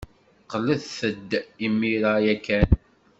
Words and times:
Qqlet-d 0.43 1.31
imir-a 1.65 2.13
ya 2.25 2.35
kan. 2.45 2.69